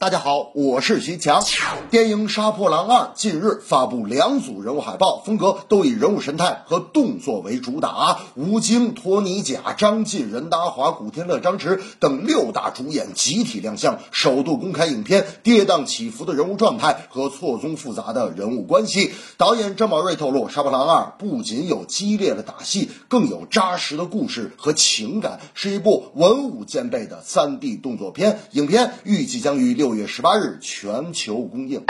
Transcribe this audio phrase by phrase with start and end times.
[0.00, 1.42] 大家好，我是徐强。
[1.90, 8.20] 电影《杀破狼二》近日发布两组人物海报，风格都以人物神态和动作为主打。
[8.36, 19.10] 吴京、托尼贾、张晋、任达华、古天乐、张弛等六大主演集体亮相，首度公开影片跌宕起伏的人物状态和错综复杂的人物关系。
[19.36, 28.38] 导演张宝瑞透露，《杀破狼二》不仅有激烈的打戏，更有扎实的故事和情感，是一部文武兼备的 3D 动作片。
[28.52, 29.87] 影片预计将于六。
[29.88, 31.82] 六月十八日全球公映。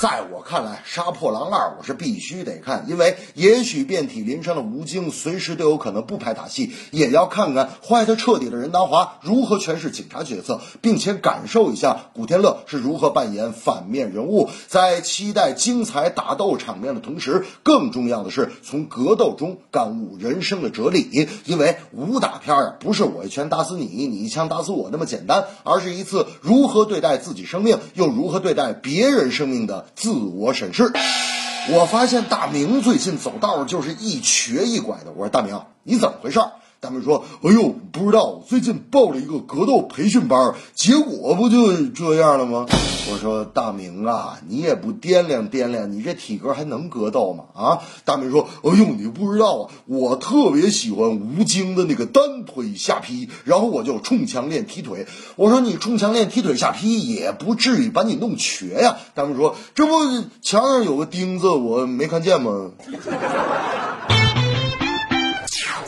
[0.00, 14.48] 在我看来，《杀破狼二》我是必须得看，因为也许遍体鳞伤的吴京随时都有可能不拍打戏，也要看看坏得彻底的任达华如何诠释警察角色，并且感受一下古天乐是如何扮演反面人物。
[14.68, 21.28] 在期待精彩打斗场面的同时，更重要的是从格斗中感悟人生的哲理。
[21.44, 29.88] 因为武打片啊，不是我一拳打死你，你一枪打死我那么简单，而是一次如何对待自己生命，又如何对待别人生命的。
[29.94, 30.92] 自我审视，
[31.70, 35.12] 我发现大明最近走道就是一瘸一拐的。
[35.12, 36.40] 我说大明，你怎么回事？
[36.82, 42.64] 大明说：“哎呦，不知道，最近报了一个格斗培训班，结果不就这样了吗？”
[43.12, 59.92] 我说：“大明啊，你也不掂量掂量，你这体格还能格斗吗？”啊，大明说：“哎呦，你不知道啊，我特别喜欢吴京的那个单腿下劈，然后我就冲墙练踢腿。”我说：“你冲墙练踢腿下劈也不至于把你弄瘸呀。”大明说：“这不
[60.40, 62.70] 墙上有个钉子，我没看见吗？”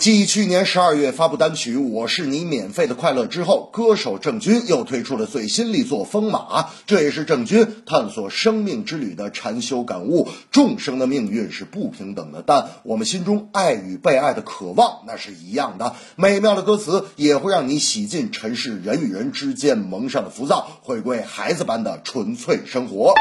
[0.03, 10.29] 继去年十二月发布单曲《我是你免费的快乐》之后，歌手郑钧又推出了最新力作《风马》，这也是郑钧探索生命之旅的禅修感悟。
[10.51, 15.95] 众生的命运是不平等的，但我们心中爱与被爱的渴望那是一样的。
[16.17, 23.15] 美妙的歌词也会让你洗尽尘世人与人之间蒙上的浮躁，回归孩子般的纯粹生活。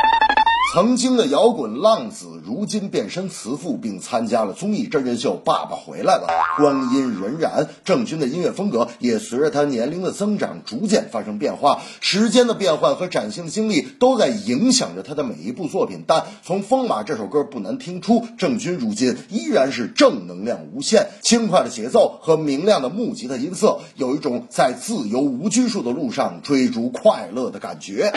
[0.74, 6.28] 曾经的摇滚浪子，如今变身慈父，并参加了综艺真人秀《爸爸回来了》。
[6.64, 11.82] 光阴荏苒，郑钧的音乐风格也随着他年龄的增长逐渐发生变化。
[12.00, 16.06] 时间的变换和崭新的经历都在影响着他的每一部作品。
[16.08, 21.09] 但从《风马》这首歌不难听出，郑钧如今依然是正能量无限。
[21.22, 28.14] 轻快的节奏和明亮的木吉他音色，有一种在自由无拘束的路上追逐快乐的感觉。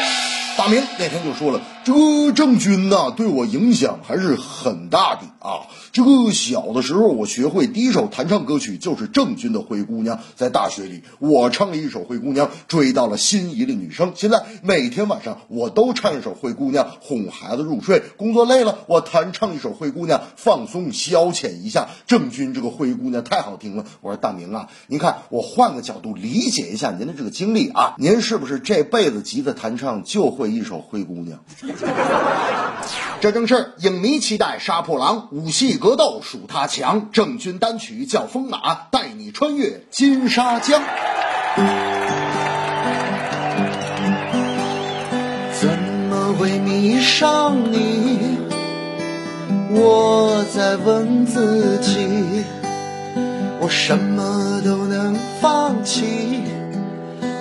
[0.57, 5.23] 大明那天就说了，这这郑钧呢，对我影响还是很大的。
[5.45, 5.69] 啊。
[5.93, 10.17] 这个小的时候，我学会第一首弹唱歌曲就是郑钧的《灰姑娘》。
[10.35, 14.13] 在大学里，我唱了一首《灰姑娘》，追到了心仪的女生。
[14.15, 18.03] 现在每天晚上，我都唱一首《灰姑娘》，哄孩子入睡。
[18.17, 21.89] 工作累了，我弹唱一首《灰姑娘》，放松消遣一下。
[22.07, 23.85] 郑钧这个《灰姑娘》太好听了。
[24.01, 30.55] 我说大明啊，您看我换个角度理解一下您的这个经历啊，您是不是这辈子吉他弹唱就会？
[30.55, 31.41] 一首《灰姑娘》，
[33.21, 37.09] 这正是影迷期待杀破狼，武戏格斗属他强。
[37.11, 40.81] 郑钧单曲叫《风马》，带你穿越金沙江。
[45.61, 45.69] 怎
[46.09, 48.39] 么会迷上你？
[49.71, 52.45] 我在问自己，
[53.61, 56.45] 我什么都能放弃，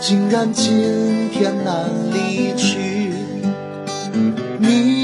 [0.02, 3.14] 竟然今天难离去。
[4.58, 5.03] 你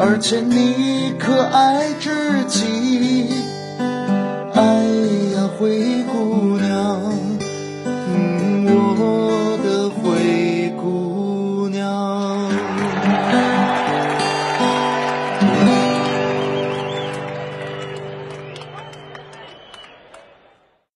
[0.00, 3.28] 而且你可爱至极。
[4.54, 4.84] 哎
[5.34, 5.97] 呀，回忆。